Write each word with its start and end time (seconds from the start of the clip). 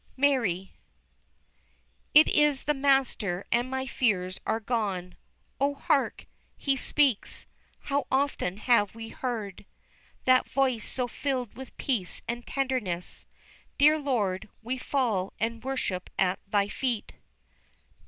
MARY. 0.17 0.73
It 2.15 2.27
is 2.27 2.63
the 2.63 2.73
Master 2.73 3.45
and 3.51 3.69
my 3.69 3.85
fears 3.85 4.39
are 4.47 4.59
gone 4.59 5.15
O, 5.59 5.75
hark! 5.75 6.25
He 6.57 6.75
speaks. 6.75 7.45
How 7.81 8.07
often 8.09 8.57
have 8.57 8.95
we 8.95 9.09
heard 9.09 9.63
That 10.25 10.49
voice 10.49 10.89
so 10.89 11.07
filled 11.07 11.53
with 11.55 11.77
peace 11.77 12.23
and 12.27 12.47
tenderness? 12.47 13.27
Dear 13.77 13.99
Lord, 13.99 14.49
we 14.63 14.79
fall 14.79 15.33
and 15.39 15.63
worship 15.63 16.09
at 16.17 16.39
Thy 16.47 16.67
feet. 16.67 17.13